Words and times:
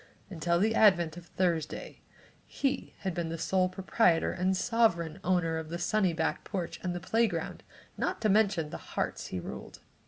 Until 0.31 0.57
the 0.59 0.73
advent 0.73 1.15
of 1.15 1.27
Thursday 1.27 2.01
he 2.47 2.95
had 3.01 3.13
been 3.13 3.37
sole 3.37 3.69
proprietor 3.69 4.31
and 4.31 4.57
sovereign 4.57 5.19
owner 5.23 5.57
of 5.59 5.69
the 5.69 5.77
sunny 5.77 6.11
back 6.11 6.43
porch 6.43 6.79
and 6.81 6.99
playground, 7.03 7.61
not 7.99 8.19
to 8.21 8.27
mention 8.29 8.71
the 8.71 8.77
hearts 8.97 9.27
he 9.27 9.39
ruled. 9.39 9.81